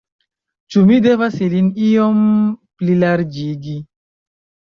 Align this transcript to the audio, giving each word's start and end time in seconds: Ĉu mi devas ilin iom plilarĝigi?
Ĉu 0.75 0.81
mi 0.91 0.95
devas 1.07 1.37
ilin 1.47 1.67
iom 1.89 2.25
plilarĝigi? 2.81 3.77